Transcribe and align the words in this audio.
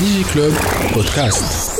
DigiClub 0.00 0.54
Podcast. 0.94 1.76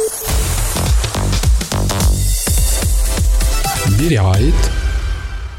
Billy 3.97 4.19
Wright 4.19 4.80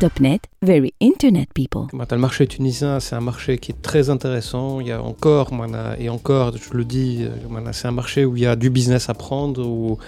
TopNet, 0.02 0.40
Very 0.64 0.96
Internet 1.00 1.50
People. 1.54 1.84
Le 1.94 2.18
marché 2.18 2.48
tunisien, 2.48 3.00
c'est 3.00 3.16
un 3.16 3.22
marché 3.22 3.60
qui 3.60 3.72
est 3.72 3.82
très 3.84 4.10
intéressant. 4.10 4.80
Il 4.80 4.88
y 4.88 4.92
a 4.92 5.00
encore, 5.00 5.52
et 6.00 6.10
encore, 6.10 6.54
je 6.58 6.76
le 6.76 6.86
dis, 6.86 7.20
euh, 7.22 7.72
c'est 7.72 7.88
un 7.88 7.92
marché 7.92 8.26
où 8.26 8.36
il 8.36 8.42
y 8.42 8.48
a 8.48 8.56
du 8.56 8.72
business 8.72 9.10
à 9.10 9.14
prendre, 9.14 9.64
où 9.64 10.00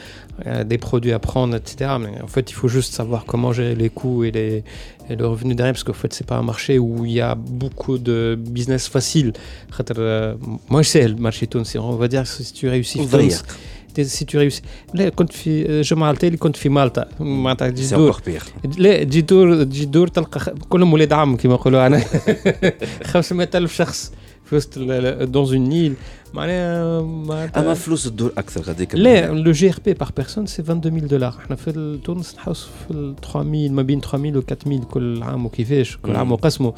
euh, 0.47 0.63
des 0.63 0.79
produits 0.79 1.11
à 1.11 1.19
prendre, 1.19 1.55
etc. 1.55 1.91
Mais 1.99 2.19
en 2.23 2.27
fait, 2.27 2.49
il 2.49 2.55
faut 2.55 2.67
juste 2.67 2.91
savoir 2.91 3.25
comment 3.25 3.53
gérer 3.53 3.75
les 3.75 3.91
coûts 3.91 4.23
et, 4.23 4.31
les, 4.31 4.63
et 5.11 5.15
le 5.15 5.27
revenu 5.27 5.53
derrière, 5.53 5.73
parce 5.73 5.83
qu'en 5.83 5.93
fait, 5.93 6.11
c'est 6.11 6.25
pas 6.25 6.37
un 6.37 6.43
marché 6.43 6.79
où 6.79 7.05
il 7.05 7.11
y 7.11 7.21
a 7.21 7.35
beaucoup 7.35 7.99
de 7.99 8.35
business 8.35 8.87
facile. 8.87 9.33
Euh, 9.99 10.33
moi, 10.69 10.81
je 10.81 10.89
sais, 10.89 11.07
le 11.07 11.17
marché 11.17 11.45
tunisien, 11.45 11.81
on 11.81 11.97
va 11.97 12.07
dire 12.07 12.23
que 12.23 12.29
si 12.29 12.51
tu 12.51 12.67
réussis 12.67 12.99
سي 14.00 14.24
تو 14.24 14.38
ريوسي 14.38 14.62
لا 14.94 15.08
كنت 15.08 15.32
في 15.32 15.80
جمعتي 15.80 16.26
اللي 16.26 16.38
كنت 16.38 16.56
في 16.56 16.68
مالطا 16.68 17.04
معناتها 17.20 17.70
تجي 17.70 17.82
سي 17.82 17.94
تدور 17.94 18.12
encore 18.12 18.16
pire 18.16 18.78
لا 18.78 19.04
تجي 19.04 19.20
دور 19.20 19.64
تجي 19.64 19.84
دور 19.84 20.08
تلقى 20.08 20.40
خ- 20.40 20.50
كلهم 20.68 20.92
ولاد 20.92 21.12
عم 21.12 21.36
كما 21.36 21.54
يقولوا 21.54 21.86
انا 21.86 22.04
500000 23.04 23.72
شخص 23.76 24.12
في 24.44 24.56
وسط 24.56 24.78
دون 24.78 25.46
اون 25.46 25.56
نيل 25.68 25.94
معناها 26.34 27.00
اما 27.00 27.24
معناتها 27.34 27.74
فلوس 27.74 28.06
الدور 28.06 28.32
اكثر 28.38 28.60
غاديك 28.60 28.94
لا 28.94 29.32
لو 29.32 29.52
جي 29.52 29.68
ار 29.68 29.74
بي 29.84 29.94
بار 29.94 30.12
بيرسون 30.16 30.46
سي 30.46 30.62
22000 30.62 31.04
دولار 31.04 31.34
احنا 31.38 31.56
في 31.56 31.98
تونس 32.04 32.34
نحوس 32.34 32.64
في 32.88 32.90
ال 32.94 33.14
3000 33.32 33.70
ما 33.72 33.82
بين 33.82 34.00
3000 34.00 34.36
و 34.36 34.38
4000 34.38 34.84
كل 34.84 35.22
عام 35.22 35.46
وكيفاش 35.46 35.96
كل 35.96 36.16
عام 36.16 36.26
مم. 36.26 36.32
وقسمه 36.32 36.74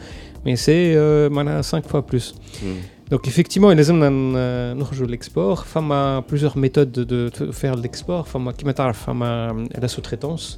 مي 0.46 0.56
سي 0.56 0.96
معناها 1.28 1.62
5 1.62 1.80
فوا 1.80 2.00
بلوس 2.00 2.34
مم. 2.62 2.74
Donc 3.09 3.27
effectivement, 3.27 3.69
les 3.71 3.89
hommes 3.89 4.01
je 4.93 5.05
l'export. 5.05 5.65
Femme 5.65 5.91
a 5.91 6.23
plusieurs 6.27 6.57
méthodes 6.57 6.91
de 6.91 7.29
faire 7.51 7.75
l'export. 7.75 8.27
Femme 8.27 8.47
a 8.47 8.53
euh, 9.21 9.65
la 9.79 9.87
sous-traitance. 9.87 10.57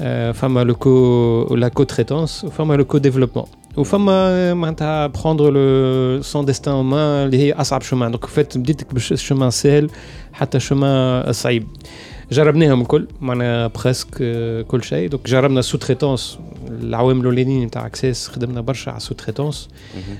Euh, 0.00 0.32
femme 0.32 0.56
a 0.56 0.64
la 0.64 1.70
co-traitance. 1.70 2.46
Femme 2.50 2.70
a 2.70 2.76
le 2.76 2.84
co-développement. 2.84 3.48
Ou 3.76 3.84
femme 3.84 4.08
a 4.08 5.08
prendre 5.08 5.50
le, 5.50 6.20
son 6.22 6.42
destin 6.44 6.74
en 6.74 6.84
main, 6.84 7.26
les 7.26 7.52
chemin. 7.82 8.10
Donc 8.10 8.24
en 8.26 8.28
fait, 8.28 8.56
dites 8.58 8.84
que 8.84 8.94
le 8.94 9.00
chemin 9.00 9.50
c'est 9.50 9.68
elle, 9.70 9.88
chemin 10.58 11.24
euh, 11.26 11.32
saïb. 11.32 11.64
جربناهم 12.32 12.80
الكل 12.80 13.06
معنا 13.20 13.66
بريسك 13.66 14.08
كل 14.68 14.84
شيء. 14.84 15.08
دونك 15.08 15.26
جربنا 15.26 15.60
سو 15.60 15.78
تريتونس 15.78 16.38
العوامل 16.68 17.20
الأولانيين 17.20 17.66
نتاع 17.66 17.86
اكسس 17.86 18.28
خدمنا 18.28 18.60
برشا 18.60 18.90
على 18.90 19.00
سو 19.00 19.14
تريتونس 19.14 19.68
مهم. 19.94 20.16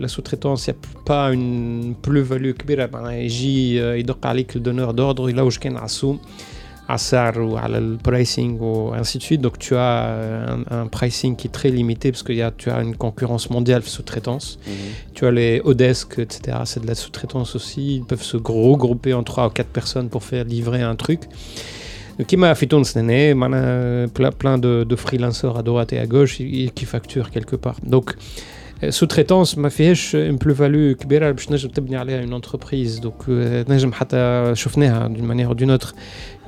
لا 0.00 0.06
سو 0.06 0.22
تريتونس 0.22 0.68
يا 0.68 0.74
با 1.08 1.28
اون 1.28 1.94
بلو 2.06 2.24
فاليو 2.24 2.54
كبيرة 2.54 2.90
معناها 2.92 3.12
يجي 3.12 3.82
آه، 3.82 3.94
يدق 3.94 4.26
عليك 4.26 4.56
الدونور 4.56 4.90
دوردر 4.90 5.28
يلوج 5.28 5.56
كان 5.56 5.76
على 5.76 5.84
السوق. 5.84 6.20
Asar 6.92 7.36
ou 7.38 7.56
à 7.56 7.68
le 7.68 7.96
pricing 7.96 8.58
ou 8.60 8.92
ainsi 8.94 9.18
de 9.18 9.22
suite. 9.22 9.40
Donc 9.40 9.58
tu 9.58 9.74
as 9.76 10.06
euh, 10.06 10.56
un, 10.70 10.86
pricing 10.86 11.36
qui 11.36 11.48
est 11.48 11.50
très 11.50 11.70
limité 11.70 12.10
parce 12.10 12.22
que 12.22 12.32
y 12.32 12.42
a, 12.42 12.50
tu 12.50 12.70
as 12.70 12.80
une 12.82 12.96
concurrence 12.96 13.50
mondiale 13.50 13.82
sous-traitance. 13.82 14.58
Mhm. 14.66 14.72
Tu 15.14 15.26
as 15.26 15.30
les 15.30 15.60
Odesk, 15.64 16.18
etc. 16.18 16.58
C'est 16.64 16.82
de 16.82 16.86
la 16.86 16.94
sous-traitance 16.94 17.54
aussi. 17.56 17.96
Ils 17.96 18.04
peuvent 18.04 18.22
se 18.22 18.36
regrouper 18.36 19.14
en 19.14 19.22
3 19.22 19.46
ou 19.46 19.50
4 19.50 19.68
personnes 19.68 20.08
pour 20.08 20.22
faire 20.22 20.44
livrer 20.44 20.82
un 20.82 20.96
truc. 20.96 21.22
Qui 22.26 22.36
m'a 22.36 22.54
fait 22.54 22.66
tourner, 22.66 23.34
plein 23.34 24.58
de 24.58 24.96
freelancers 24.96 25.56
à 25.56 25.62
droite 25.62 25.94
et 25.94 25.98
à 25.98 26.06
gauche 26.06 26.36
qui 26.36 26.84
facturent 26.84 27.30
quelque 27.30 27.56
part. 27.56 27.76
Donc, 27.82 28.14
euh, 28.83 28.91
sous-traitance 28.91 29.57
ما 29.57 29.69
فيهاش 29.69 30.15
une 30.15 30.37
plus-value 30.45 30.97
كبيرة 31.01 31.31
باش 31.31 31.45
تنجم 31.45 31.69
تبني 31.69 31.97
عليها 31.97 32.25
une 32.25 32.41
entreprise 32.41 32.99
donc 33.01 33.23
euh, 33.27 33.69
نجم 33.69 33.91
حتى 33.93 34.51
شفناها 34.53 35.07
d'une 35.09 35.25
manière 35.33 35.51
ou 35.51 35.55
d'une 35.63 35.71
autre 35.81 35.93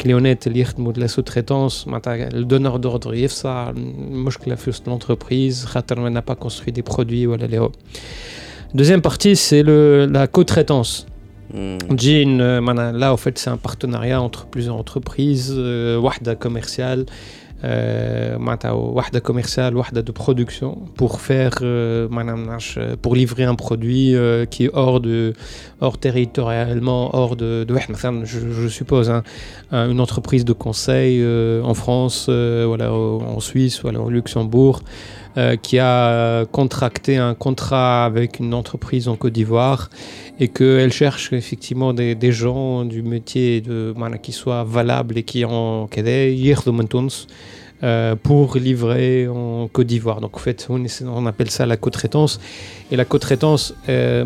كليونات 0.02 0.48
اللي 0.48 0.60
يخدموا 0.60 0.94
de 0.94 0.98
la 0.98 1.08
sous-traitance 1.08 1.88
معناتها 1.88 2.28
الدونور 2.34 2.82
d'ordre 2.82 3.08
يفصع 3.14 3.70
المشكلة 3.70 4.56
في 4.56 4.70
وسط 4.70 4.90
l'entreprise 4.90 5.66
خاطر 5.66 6.00
ما 6.10 6.20
n'a 6.22 6.24
pas 6.34 6.36
construit 6.46 6.72
des 6.80 6.94
produits 6.94 7.28
ولا 7.28 7.46
اللي 7.46 7.60
هو 7.60 7.72
Deuxième 8.78 9.02
partie, 9.02 9.36
c'est 9.36 9.64
le- 9.64 10.06
la 10.18 10.28
co-traitance. 10.28 11.06
مم. 11.54 11.78
تجي 11.90 12.24
une- 12.26 12.60
معناها 12.60 12.92
là, 12.94 13.14
en 13.14 13.18
fait, 13.18 13.38
c'est 13.38 13.50
un 13.50 13.58
partenariat 13.68 14.22
entre 14.22 14.46
plusieurs 14.46 14.76
entreprises, 14.84 15.52
euh, 15.52 15.98
وحدة 16.04 16.34
commerciale, 16.46 17.06
euh, 17.65 18.37
commerciale, 19.21 19.77
wahda 19.77 20.03
de 20.03 20.13
production 20.13 20.79
pour 20.97 21.21
faire 21.21 21.59
euh, 21.63 22.09
pour 23.01 23.15
livrer 23.15 23.45
un 23.45 23.55
produit 23.55 24.15
euh, 24.15 24.47
qui 24.47 24.65
est 24.65 24.71
hors 24.73 25.01
de 25.01 25.33
hors 25.81 25.99
territorialement 25.99 27.15
hors 27.15 27.37
de, 27.37 27.65
de 27.65 27.75
je, 28.25 28.69
suppose 28.69 29.11
hein, 29.11 29.23
une 29.73 30.01
entreprise 30.01 30.45
de 30.45 30.53
conseil 30.53 31.21
euh, 31.23 31.63
en 31.63 31.75
France 31.75 32.27
euh, 32.29 32.65
voilà 32.67 32.93
en 32.93 33.41
Suisse 33.41 33.81
voilà 33.83 34.01
au 34.01 34.11
Luxembourg 34.11 34.83
euh, 35.37 35.57
qui 35.57 35.79
a 35.79 36.45
contracté 36.47 37.17
un 37.17 37.35
contrat 37.35 38.05
avec 38.05 38.39
une 38.39 38.53
entreprise 38.55 39.09
en 39.09 39.17
Côte 39.17 39.33
d'Ivoire 39.33 39.89
et 40.39 40.49
qu'elle 40.49 40.93
cherche 40.93 41.33
effectivement 41.33 41.93
des, 41.95 42.33
gens 42.33 42.85
du 42.85 43.03
métier 43.03 43.61
de 43.61 43.95
qui 44.21 44.33
soient 44.33 44.65
valables 44.65 45.19
et 45.19 45.23
qui 45.23 45.45
ont 45.45 45.89
euh, 47.85 48.15
pour 48.15 48.57
livrer 48.59 49.27
en 49.27 49.67
Côte 49.67 49.89
d'Ivoire. 49.89 50.21
Donc 50.21 50.37
en 50.37 50.39
fait, 50.39 50.69
on, 50.71 51.27
appelle 51.27 51.51
ça 51.51 51.67
la 51.67 51.77
co-traitance. 51.77 52.39
Et 52.93 52.97
la 52.97 53.05
co-traitance, 53.05 53.75
euh, 53.89 54.25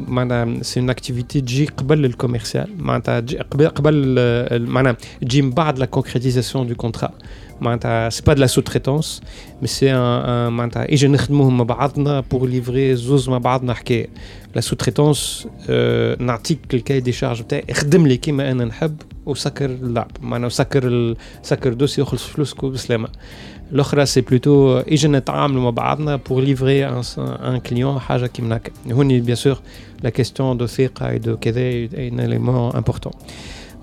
c'est 0.60 0.78
une 0.80 0.90
activité 0.90 1.40
qui 1.42 1.64
le 2.02 2.12
commercial, 2.12 2.68
qui 2.68 3.36
de 5.72 5.80
la 5.80 5.86
concrétisation 5.86 6.66
du 6.66 6.76
contrat. 6.76 7.12
C'est 8.10 8.24
pas 8.26 8.34
de 8.34 8.40
la 8.40 8.48
sous-traitance, 8.48 9.22
mais 9.62 9.68
c'est 9.68 9.88
un. 9.88 10.50
Et 10.88 10.98
je 10.98 11.06
ne 11.06 11.16
pour 12.28 12.46
livrer 12.46 12.94
Zouz 12.94 13.26
Mabadna 13.28 13.74
La 14.54 14.60
sous-traitance, 14.60 15.48
euh, 15.70 16.14
n'article 16.20 16.76
le 16.76 16.82
cahier 16.82 17.00
des 17.00 17.12
charges, 17.12 17.44
وسكر 19.25 19.65
اللعب 19.65 20.11
معناها 20.21 20.45
وسكر 20.47 20.87
ال... 20.87 21.15
سكر 21.43 21.73
دوسي 21.73 22.01
وخلص 22.01 22.23
فلوسك 22.27 22.63
وبسلامه 22.63 23.07
الاخرى 23.71 24.05
سي 24.05 24.21
بلوتو 24.21 24.77
اجي 24.77 25.07
نتعاملوا 25.07 25.61
مع 25.63 25.69
بعضنا 25.69 26.17
pour 26.29 26.37
livrer 26.41 26.91
un, 26.91 27.17
un 27.19 27.69
client 27.69 27.97
حاجه 27.97 28.25
كيما 28.27 28.55
هكا 28.55 28.71
هوني 28.91 29.23
bien 29.23 29.37
sûr 29.39 29.55
la 30.05 30.09
question 30.11 30.55
de 30.61 30.65
ثقه 30.65 31.15
et 31.17 31.19
de 31.19 31.29
كذا 31.41 31.71
est 31.87 31.89
un 31.93 32.17
élément 32.19 32.75
important 32.75 33.11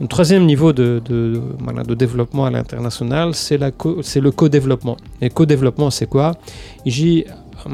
un 0.01 0.07
troisième 0.07 0.47
niveau 0.47 0.73
de, 0.73 0.89
de, 1.11 1.19
voilà, 1.59 1.83
de 1.83 1.95
développement 2.05 2.45
à 2.49 2.51
l'international, 2.57 3.29
c'est 3.45 3.59
la 3.65 3.71
co- 3.73 4.01
c'est 4.11 4.21
le 4.27 4.31
co-développement. 4.31 4.97
Et 5.25 5.29
co-développement, 5.39 5.91
c'est 5.99 6.09
quoi 6.15 6.29
J, 6.87 7.25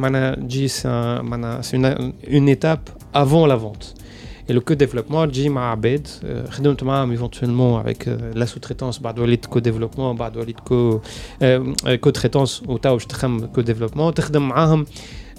voilà, 0.03 0.23
J, 0.49 0.55
c'est 0.77 0.89
un- 0.89 1.21
voilà, 1.31 1.51
c'est 1.67 1.77
une, 1.77 2.13
une 2.39 2.49
étape 2.57 2.85
avant 3.23 3.45
la 3.53 3.57
vente. 3.65 3.87
Et 4.49 4.53
le 4.53 4.61
co-développement, 4.61 5.33
J, 5.35 5.39
مع 5.49 5.71
عباد 5.71 6.07
euh, 6.09 6.51
خدمت 6.51 6.83
معاهم 6.83 7.17
éventuellement 7.17 7.79
avec 7.87 8.07
euh, 8.09 8.35
la 8.35 8.47
sous-traitance 8.47 9.01
بعد 9.03 9.19
وليت 9.19 9.47
co-développement 9.47 10.01
بعد 10.19 10.37
وليت 10.37 10.57
co 10.61 10.99
euh, 11.43 11.97
co-traitance 12.07 12.69
وتوا 12.69 12.93
باش 12.93 13.07
تخدم 13.07 13.47
co-développement 13.57 14.13
تخدم 14.15 14.49
معاهم 14.49 14.87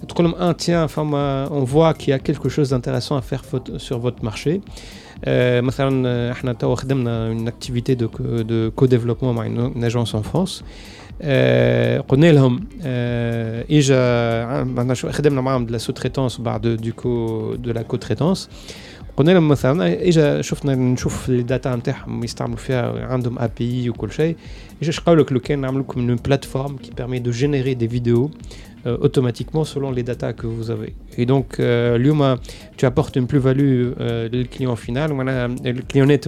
تقول 0.07 0.25
لهم 0.25 0.33
ah 0.35 0.55
tiens 0.57 0.87
فما 0.91 1.47
on 1.49 1.63
voit 1.65 1.93
qu'il 1.97 2.09
y 2.09 2.13
a 2.13 2.19
quelque 2.19 2.49
chose 2.49 2.69
d'intéressant 2.69 3.17
à 3.17 3.21
faire 3.21 3.43
faute- 3.45 3.77
sur 3.77 3.99
votre 3.99 4.23
marché 4.25 4.61
آه، 5.25 5.61
مثلا 5.61 6.03
آه، 6.09 6.31
احنا 6.31 6.53
توا 6.53 6.75
خدمنا 6.75 7.33
une 7.33 7.47
activité 7.47 7.95
de 7.95 8.05
co- 8.07 8.43
de 8.43 8.71
co-développement 8.81 9.23
مع 9.23 9.45
une, 9.45 9.77
une 9.77 9.91
agence 9.91 10.09
en 10.15 10.23
France 10.35 10.63
آه، 11.21 11.99
قلنا 11.99 12.31
لهم 12.31 12.59
آه، 12.83 13.65
اجا 13.69 13.95
عم- 14.45 14.79
عندنا 14.79 14.93
شو- 14.93 15.11
خدمنا 15.11 15.41
معاهم 15.41 15.67
de 15.67 15.71
la 15.71 15.81
sous-traitance 15.83 16.39
بعد 16.41 16.77
du 16.81 16.91
co 17.01 17.07
de 17.67 17.71
la 17.77 17.83
co-traitance 17.83 18.39
قلنا 19.20 19.30
لهم 19.30 19.48
مثلا 19.48 20.08
إجا 20.08 20.42
شفنا 20.42 20.74
نشوف 20.74 21.28
الداتا 21.28 21.76
نتاعهم 21.76 22.24
يستعملوا 22.24 22.56
فيها 22.56 23.06
عندهم 23.06 23.38
اي 23.38 23.48
بي 23.58 23.90
وكل 23.90 24.12
شيء. 24.12 24.36
Je 24.80 24.98
crois 25.00 25.14
que 25.24 25.98
une 25.98 26.18
plateforme 26.18 26.78
qui 26.78 26.90
permet 26.90 27.20
de 27.20 27.30
générer 27.30 27.74
des 27.74 27.86
vidéos 27.86 28.30
euh, 28.86 28.96
automatiquement 29.00 29.64
selon 29.64 29.90
les 29.90 30.02
datas 30.02 30.32
que 30.32 30.46
vous 30.46 30.70
avez. 30.70 30.94
Et 31.18 31.26
donc, 31.26 31.60
euh, 31.60 31.98
tu 32.80 32.86
apportes 32.86 33.16
une 33.16 33.26
plus-value 33.26 33.90
euh, 34.00 34.30
le 34.32 34.44
client 34.44 34.74
final. 34.74 35.12
Voilà, 35.12 35.44
euh, 35.44 35.48
le 35.64 35.82
client 35.82 36.06
net, 36.06 36.26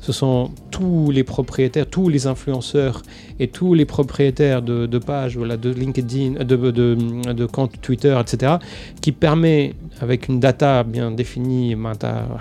ce 0.00 0.12
sont 0.12 0.52
tous 0.70 1.10
les 1.10 1.24
propriétaires, 1.24 1.86
tous 1.88 2.08
les 2.08 2.28
influenceurs 2.28 3.02
et 3.40 3.48
tous 3.48 3.74
les 3.74 3.84
propriétaires 3.84 4.62
de, 4.62 4.98
pages, 4.98 5.36
voilà, 5.36 5.56
de 5.56 5.70
LinkedIn, 5.70 6.36
euh, 6.36 6.44
de, 6.44 7.32
de, 7.32 7.46
comptes 7.46 7.80
Twitter, 7.80 8.16
etc., 8.20 8.58
qui 9.00 9.10
permet, 9.10 9.74
avec 10.00 10.28
une 10.28 10.38
data 10.38 10.84
bien 10.84 11.10
définie, 11.10 11.74
ben, 11.74 11.94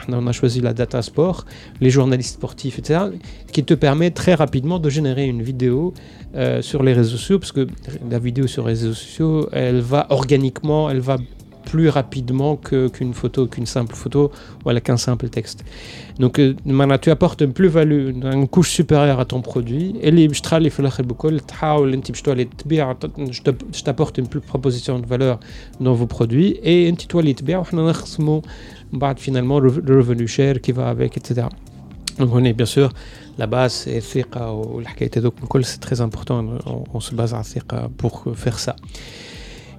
on 0.09 0.27
a 0.27 0.31
choisi 0.31 0.61
la 0.61 0.73
data 0.73 1.01
sport, 1.01 1.45
les 1.79 1.89
journalistes 1.89 2.35
sportifs, 2.35 2.77
etc., 2.77 3.05
qui 3.51 3.63
te 3.63 3.73
permet 3.73 4.11
très 4.11 4.35
rapidement 4.35 4.77
de 4.77 4.89
générer 4.91 5.25
une 5.31 5.41
vidéo 5.41 5.93
euh, 6.35 6.61
sur 6.61 6.83
les 6.83 6.93
réseaux 6.93 7.17
sociaux, 7.17 7.39
parce 7.39 7.51
que 7.51 7.67
la 8.09 8.19
vidéo 8.19 8.47
sur 8.47 8.63
les 8.63 8.73
réseaux 8.73 8.93
sociaux, 8.93 9.49
elle 9.51 9.81
va 9.81 10.07
organiquement, 10.09 10.89
elle 10.89 10.99
va 10.99 11.17
plus 11.71 11.89
rapidement 11.89 12.57
qu'une 12.57 13.13
photo, 13.13 13.47
qu'une 13.47 13.65
simple 13.65 13.95
photo, 13.95 14.31
voilà, 14.63 14.81
qu'un 14.81 14.97
simple 14.97 15.29
texte. 15.29 15.63
Donc, 16.19 16.39
euh, 16.39 16.55
maintenant, 16.65 16.97
tu 16.97 17.11
apportes 17.11 17.41
une 17.41 17.53
plus-value, 17.53 18.09
une 18.09 18.47
couche 18.47 18.71
supérieure 18.71 19.19
à 19.19 19.25
ton 19.25 19.41
produit. 19.41 19.95
Et 20.01 20.11
les 20.11 20.27
je 23.31 23.83
t'apporte 23.83 24.17
une 24.17 24.27
plus 24.27 24.41
proposition 24.41 24.99
de 24.99 25.05
valeur 25.05 25.39
dans 25.79 25.93
vos 25.93 26.07
produits. 26.07 26.59
Et 26.63 26.87
une 26.87 26.95
petite 26.95 27.11
toile, 27.11 27.33
bah, 28.93 29.13
finalement, 29.17 29.59
le 29.59 29.69
revenu 29.69 30.27
cher 30.27 30.59
qui 30.59 30.71
va 30.73 30.89
avec, 30.89 31.15
etc. 31.15 31.47
Donc 32.20 32.30
on 32.34 32.44
est 32.44 32.52
bien 32.52 32.66
sûr 32.66 32.88
la 33.38 33.46
base 33.46 33.72
c'est 33.84 33.96
الثقة 33.96 34.50
والحكاية 34.50 35.10
هذوك 35.16 35.34
الكل 35.42 35.64
c'est 35.64 35.80
très 35.88 36.00
important 36.00 36.44
on, 36.66 36.84
on 36.94 37.00
se 37.00 37.10
base 37.14 37.32
على 37.34 37.40
الثقة 37.40 37.90
pour 38.02 38.24
faire 38.34 38.58
ça. 38.58 38.74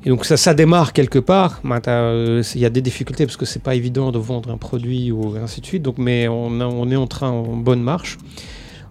Et 0.05 0.09
donc 0.09 0.25
ça, 0.25 0.37
ça 0.37 0.53
démarre 0.53 0.93
quelque 0.93 1.19
part. 1.19 1.59
معناتها, 1.63 1.93
euh, 2.11 2.43
Il 2.55 2.61
y 2.61 2.65
a 2.65 2.69
des 2.69 2.81
difficultés 2.81 3.25
parce 3.25 3.35
que 3.37 3.45
c'est 3.45 3.63
pas 3.63 3.75
évident 3.75 4.11
de 4.11 4.19
vendre 4.19 4.51
un 4.51 4.57
produit 4.57 5.11
ou 5.11 5.35
ainsi 5.43 5.59
de 5.61 5.65
suite. 5.65 5.81
Donc, 5.87 5.97
mais 5.97 6.27
on, 6.27 6.61
a- 6.61 6.65
on 6.83 6.87
est 6.91 6.95
en 6.95 7.07
train 7.07 7.29
en 7.29 7.57
bonne 7.57 7.81
marche. 7.81 8.17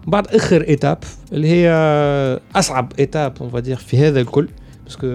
بعد 0.07 0.27
اخر 0.27 0.61
ايتاب 0.67 0.97
اللي 1.33 1.47
هي 1.47 1.69
اصعب 2.55 2.93
ايتاب 2.99 3.33
on 3.39 3.55
va 3.57 3.61
dire 3.61 3.77
في 3.79 3.97
هذا 3.97 4.21
الكل 4.21 4.49
باسكو 4.85 5.07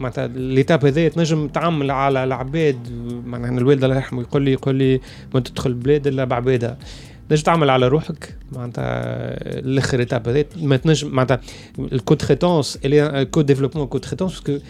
معناتها 0.00 0.26
ليتاب 0.26 0.86
هذايا 0.86 1.08
تنجم 1.08 1.48
تعمل 1.48 1.90
على 1.90 2.24
العباد 2.24 2.76
معناها 3.26 3.50
أنا 3.50 3.58
الوالد 3.60 3.84
الله 3.84 3.96
يرحمه 3.96 4.20
يقول 4.22 4.42
لي 4.42 4.52
يقول 4.52 4.74
لي 4.74 5.00
ما 5.34 5.40
تدخل 5.40 5.70
البلاد 5.70 6.06
الا 6.06 6.24
بعبادها 6.24 6.78
تنجم 7.29 7.43
تعمل 7.43 7.69
على 7.69 7.87
روحك 7.87 8.37
معناتها 8.51 8.83
الآخر 9.59 9.99
ايتاب 9.99 10.45
ما 10.57 10.77
تنجم 10.77 11.07
معناتها 11.09 11.41
الكود 11.79 12.17
اللي 12.85 13.25
كود 13.25 13.45
ديفلوبمون 13.45 13.87
كود 13.87 14.01
تريتونس 14.01 14.39
باسكو 14.39 14.65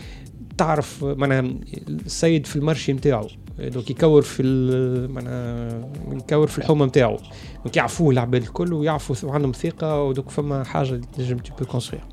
تعرف 0.58 1.04
معناها 1.04 1.54
السيد 1.90 2.46
في 2.46 2.56
المارشي 2.56 2.94
نتاعو 2.94 3.28
دونك 3.60 3.90
يكور 3.90 4.22
في 4.22 4.44
معناها 5.10 5.90
يكور 6.12 6.48
في 6.48 6.58
الحومة 6.58 6.86
نتاعو 6.86 7.18
دونك 7.64 7.78
يعرفوه 7.78 8.12
العباد 8.12 8.42
الكل 8.42 8.74
ويعرفوا 8.74 9.32
عندهم 9.32 9.52
ثقة 9.52 10.04
ودونك 10.04 10.30
فما 10.30 10.64
حاجة 10.64 11.02
تنجم 11.18 11.38
tu 11.38 11.64
peux 11.64 11.66
construire. 11.66 12.04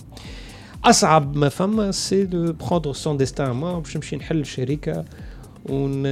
أصعب 0.85 1.37
ما 1.37 1.49
فما 1.49 1.91
سي 1.91 2.25
دو 2.25 2.53
بروندر 2.53 2.93
سون 2.93 3.17
ديستان 3.17 3.51
ما 3.51 3.79
باش 3.79 3.97
نمشي 3.97 4.17
نحل 4.17 4.47
شركه 4.47 5.05
ون 5.70 6.04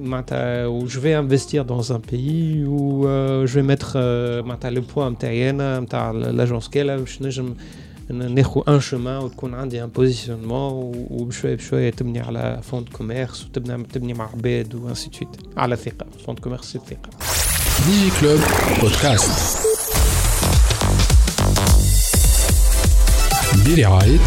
معناتها 0.00 0.66
و 0.66 0.86
جو 0.86 1.00
في 1.00 1.18
انفستير 1.18 1.62
دون 1.62 1.82
ان 1.90 2.00
بيي 2.12 2.64
و 2.66 3.02
جو 3.44 3.52
في 3.52 3.62
متر 3.62 3.98
معناتها 4.42 4.70
لو 4.70 4.82
بوا 4.96 5.08
نتاعي 5.08 5.50
انا 5.50 5.80
نتاع 5.80 6.10
لاجونس 6.10 6.68
كالا 6.68 6.96
باش 6.96 7.22
نجم 7.22 7.54
ن- 8.10 8.34
ناخذ 8.34 8.60
ان 8.68 8.80
شومان 8.80 9.16
وتكون 9.22 9.54
عندي 9.54 9.84
ان 9.84 9.88
بوزيشنمون 9.88 10.92
وبشويه 11.10 11.54
بشويه 11.56 11.90
تبني 11.90 12.20
على 12.20 12.60
فوند 12.62 12.88
كوميرس 12.88 13.44
وتبني 13.44 13.84
تبني 13.84 14.14
مع 14.14 14.28
عباد 14.32 14.74
وانسي 14.74 15.10
سويت 15.12 15.28
على 15.56 15.76
ثقه 15.76 16.06
فوند 16.26 16.38
كوميرس 16.38 16.72
ثقه 16.76 17.10
ديجي 17.86 18.10
كلوب 18.20 18.40
بودكاست 18.80 19.64
برعاية 23.66 24.18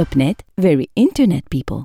Topnet, 0.00 0.38
very 0.60 0.86
internet 1.06 1.44
people. 1.56 1.82